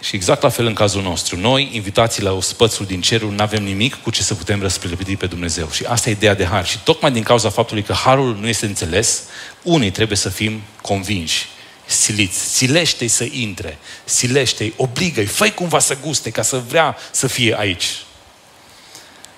[0.00, 1.36] Și exact la fel în cazul nostru.
[1.36, 5.26] Noi, invitații la ospățul din cerul, nu avem nimic cu ce să putem răsplăti pe
[5.26, 5.70] Dumnezeu.
[5.70, 6.66] Și asta e ideea de har.
[6.66, 9.22] Și tocmai din cauza faptului că harul nu este înțeles,
[9.62, 11.46] unii trebuie să fim convinși,
[11.86, 12.56] siliți.
[12.56, 17.86] Silește-i să intre, silește-i, obligă-i, fă cumva să guste, ca să vrea să fie aici.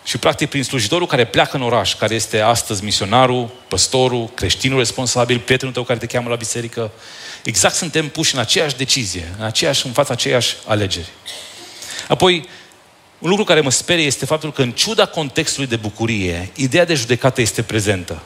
[0.04, 5.38] Și practic prin slujitorul care pleacă în oraș, care este astăzi misionarul, păstorul, creștinul responsabil,
[5.38, 6.90] prietenul tău care te cheamă la biserică,
[7.42, 11.08] exact suntem puși în aceeași decizie, în, aceeași, în fața aceeași alegeri.
[12.08, 12.48] Apoi,
[13.18, 16.94] un lucru care mă sperie este faptul că în ciuda contextului de bucurie, ideea de
[16.94, 18.22] judecată este prezentă.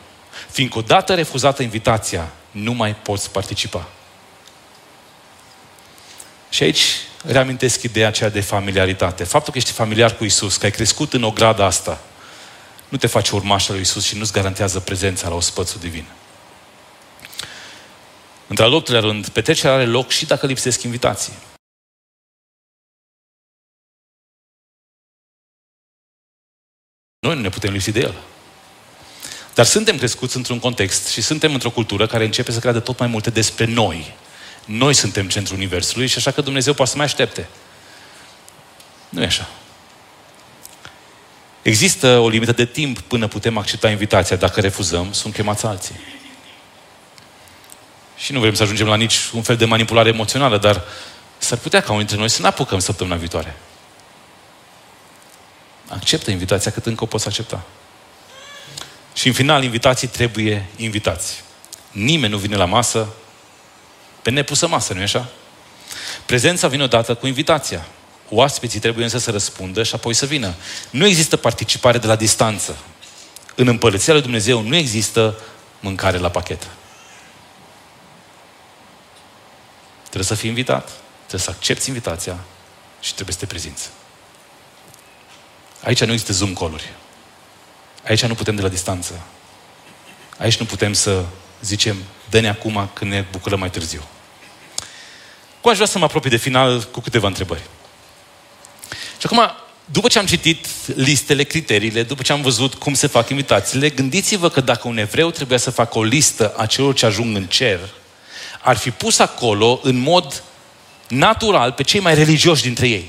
[0.51, 3.89] Fiindcă odată refuzată invitația, nu mai poți participa.
[6.49, 6.85] Și aici
[7.25, 9.25] reamintesc ideea aceea de familiaritate.
[9.25, 12.01] Faptul că ești familiar cu Isus, că ai crescut în o gradă asta,
[12.89, 16.05] nu te face urmașa lui Isus și nu-ți garantează prezența la ospățul divin.
[18.47, 21.33] Într-al optulea rând, petrecerea are loc și dacă lipsesc invitații.
[27.19, 28.15] Noi nu ne putem lipsi de el.
[29.55, 33.09] Dar suntem crescuți într-un context și suntem într-o cultură care începe să creadă tot mai
[33.09, 34.15] multe despre noi.
[34.67, 37.49] Noi suntem centrul Universului și așa că Dumnezeu poate să mai aștepte.
[39.09, 39.49] Nu e așa.
[41.63, 44.37] Există o limită de timp până putem accepta invitația.
[44.37, 45.95] Dacă refuzăm, sunt chemați alții.
[48.17, 50.83] Și nu vrem să ajungem la nici un fel de manipulare emoțională, dar
[51.39, 53.57] s-ar putea ca unul dintre noi să ne apucăm săptămâna viitoare.
[55.89, 57.63] Acceptă invitația cât încă o poți accepta.
[59.15, 61.43] Și în final, invitații trebuie invitați.
[61.91, 63.09] Nimeni nu vine la masă
[64.25, 65.29] pe nepusă masă, nu-i așa?
[66.27, 67.87] Prezența vine odată cu invitația.
[68.31, 70.55] Oaspeții trebuie însă să răspundă și apoi să vină.
[70.91, 72.77] Nu există participare de la distanță.
[73.55, 75.39] În împărăția lui Dumnezeu nu există
[75.81, 76.67] mâncare la pachet.
[80.15, 82.39] Trebuie să fii invitat, trebuie să accepti invitația
[83.01, 83.89] și trebuie să te prezinți.
[85.83, 86.93] Aici nu există zoom coluri.
[88.07, 89.21] Aici nu putem de la distanță.
[90.39, 91.25] Aici nu putem să
[91.63, 91.97] zicem,
[92.31, 94.03] dă-ne acum când ne bucurăm mai târziu.
[95.61, 97.63] Cu aș vrea să mă apropii de final cu câteva întrebări.
[99.19, 99.51] Și acum,
[99.85, 104.49] după ce am citit listele, criteriile, după ce am văzut cum se fac invitațiile, gândiți-vă
[104.49, 107.81] că dacă un evreu trebuia să facă o listă a celor ce ajung în cer,
[108.65, 110.43] ar fi pus acolo în mod
[111.09, 113.09] natural pe cei mai religioși dintre ei.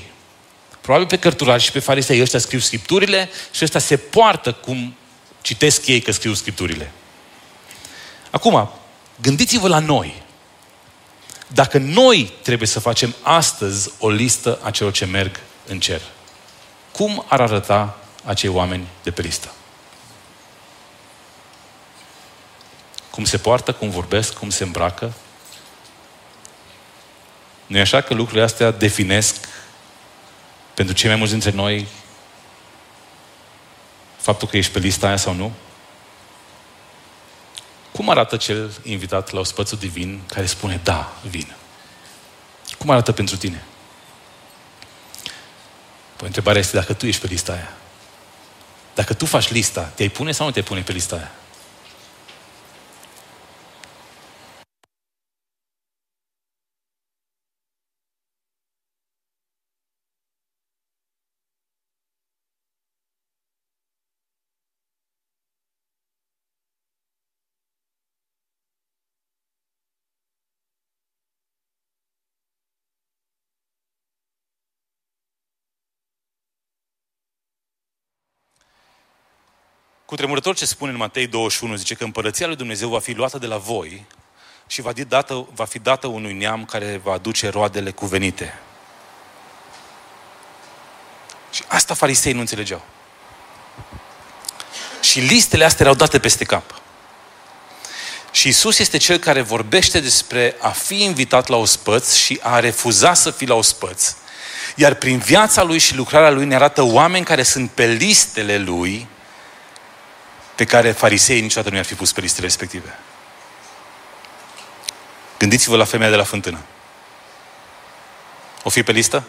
[0.80, 4.96] Probabil pe cărturari și pe farisei ăștia scriu scripturile și ăștia se poartă cum
[5.40, 6.92] citesc ei că scriu scripturile.
[8.30, 8.70] Acum,
[9.20, 10.22] gândiți-vă la noi.
[11.46, 16.00] Dacă noi trebuie să facem astăzi o listă a celor ce merg în cer,
[16.92, 19.52] cum ar arăta acei oameni de pe listă?
[23.10, 25.12] Cum se poartă, cum vorbesc, cum se îmbracă?
[27.66, 29.48] Nu e așa că lucrurile astea definesc
[30.74, 31.86] pentru cei mai mulți dintre noi
[34.16, 35.52] faptul că ești pe lista aia sau nu?
[37.92, 41.54] Cum arată cel invitat la ospățul divin care spune, da, vin?
[42.78, 43.64] Cum arată pentru tine?
[46.16, 47.72] Păi întrebarea este dacă tu ești pe lista aia.
[48.94, 51.30] Dacă tu faci lista, te-ai pune sau nu te pune pe lista aia?
[80.06, 83.38] Cu tremurător ce spune în Matei 21, zice că împărăția lui Dumnezeu va fi luată
[83.38, 84.06] de la voi
[84.66, 88.58] și va fi dată, va fi dată unui neam care va aduce roadele cuvenite.
[91.50, 92.82] Și asta farisei nu înțelegeau.
[95.00, 96.80] Și listele astea erau date peste cap.
[98.30, 103.14] Și Isus este cel care vorbește despre a fi invitat la ospăț și a refuza
[103.14, 104.14] să fii la ospăț.
[104.74, 109.08] Iar prin viața lui și lucrarea lui ne arată oameni care sunt pe listele lui
[110.56, 112.98] pe care fariseii niciodată nu i-ar fi pus pe listele respective.
[115.38, 116.58] Gândiți-vă la femeia de la fântână.
[118.62, 119.24] O fi pe listă?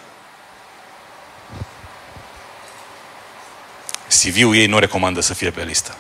[4.08, 5.98] CV-ul ei nu recomandă să fie pe listă.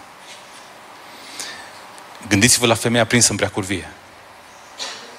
[2.27, 3.91] Gândiți-vă la femeia prinsă în preacurvie.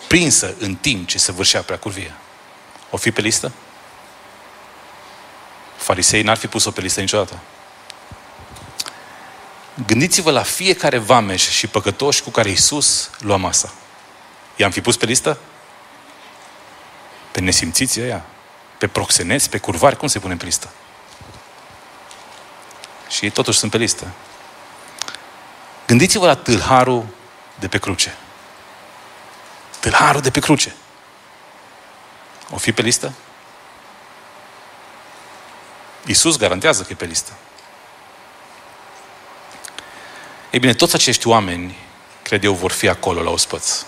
[0.09, 2.15] Prinsă în timp ce se vârșea preacurvie.
[2.91, 3.53] O fi pe listă?
[5.77, 7.39] farisei n-ar fi pus-o pe listă niciodată.
[9.87, 13.73] Gândiți-vă la fiecare vameș și păcătoși cu care Iisus lua masa.
[14.57, 15.39] I-am fi pus pe listă?
[17.31, 18.25] Pe nesimțiții ăia?
[18.79, 19.51] Pe proxeneți?
[19.51, 19.97] Pe curvari?
[19.97, 20.71] Cum se pune pe listă?
[23.09, 24.11] Și ei totuși sunt pe listă.
[25.87, 27.07] Gândiți-vă la tâlharul
[27.59, 28.17] de pe cruce.
[29.81, 30.75] Tâlharul de pe cruce.
[32.51, 33.13] O fi pe listă?
[36.07, 37.33] Iisus garantează că e pe listă.
[40.51, 41.77] Ei bine, toți acești oameni,
[42.23, 43.85] cred eu, vor fi acolo la ospăț.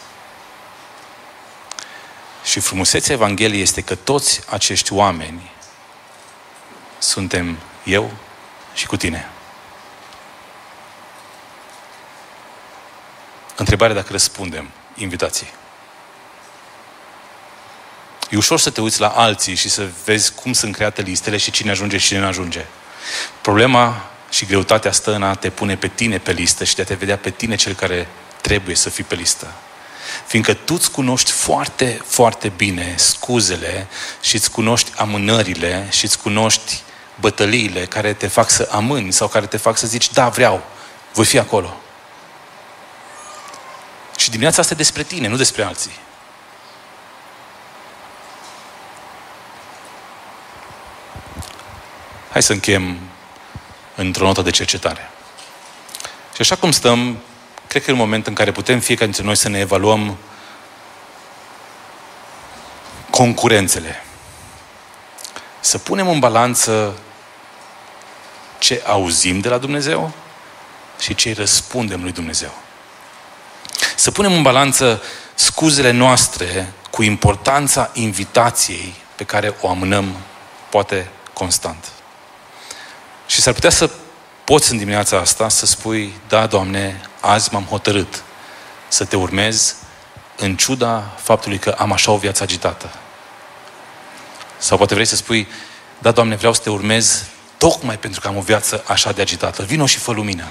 [2.45, 5.51] Și frumusețea Evangheliei este că toți acești oameni
[6.99, 8.11] suntem eu
[8.75, 9.29] și cu tine.
[13.57, 15.51] Întrebarea dacă răspundem invitației.
[18.31, 21.51] E ușor să te uiți la alții și să vezi cum sunt create listele și
[21.51, 22.67] cine ajunge și cine nu ajunge.
[23.41, 26.85] Problema și greutatea stă în a te pune pe tine pe listă și de a
[26.85, 28.09] te vedea pe tine cel care
[28.41, 29.53] trebuie să fii pe listă.
[30.27, 33.87] Fiindcă tu îți cunoști foarte, foarte bine scuzele
[34.21, 36.83] și îți cunoști amânările și îți cunoști
[37.21, 40.63] bătăliile care te fac să amâni sau care te fac să zici, da, vreau,
[41.13, 41.81] voi fi acolo.
[44.17, 45.99] Și dimineața asta e despre tine, nu despre alții.
[52.31, 53.10] Hai să închem
[54.01, 55.11] într-o notă de cercetare.
[56.35, 57.19] Și așa cum stăm,
[57.67, 60.17] cred că e un moment în care putem fiecare dintre noi să ne evaluăm
[63.11, 64.05] concurențele.
[65.61, 66.99] Să punem în balanță
[68.59, 70.13] ce auzim de la Dumnezeu
[70.99, 72.53] și ce răspundem lui Dumnezeu.
[73.97, 75.03] Să punem în balanță
[75.35, 80.17] scuzele noastre cu importanța invitației pe care o amânăm,
[80.69, 81.85] poate constant.
[83.31, 83.91] Și s-ar putea să
[84.45, 88.23] poți în dimineața asta să spui, da, Doamne, azi m-am hotărât
[88.89, 89.77] să te urmez
[90.37, 92.91] în ciuda faptului că am așa o viață agitată.
[94.59, 95.49] Sau poate vrei să spui,
[95.99, 97.25] da, Doamne, vreau să te urmez
[97.57, 99.63] tocmai pentru că am o viață așa de agitată.
[99.63, 100.45] Vino și fă lumină.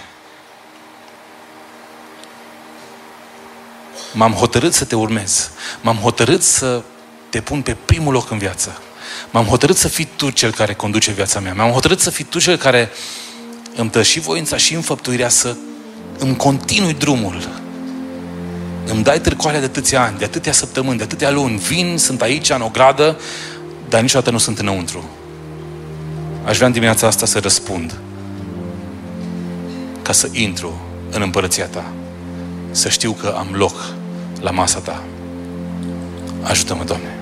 [4.11, 5.51] M-am hotărât să te urmez.
[5.81, 6.81] M-am hotărât să
[7.29, 8.81] te pun pe primul loc în viață.
[9.29, 11.53] M-am hotărât să fii tu cel care conduce viața mea.
[11.53, 12.89] M-am hotărât să fii tu cel care
[13.75, 15.55] îmi dă și voința și înfăptuirea să
[16.17, 17.49] îmi continui drumul.
[18.85, 21.57] Îmi dai târcoalea de atâția ani, de atâtea săptămâni, de atâtea luni.
[21.57, 23.19] Vin, sunt aici, în ogradă,
[23.89, 25.09] dar niciodată nu sunt înăuntru.
[26.43, 27.99] Aș vrea în dimineața asta să răspund
[30.01, 31.85] ca să intru în împărăția ta.
[32.71, 33.93] Să știu că am loc
[34.39, 35.03] la masa ta.
[36.41, 37.18] Ajută-mă, Doamne!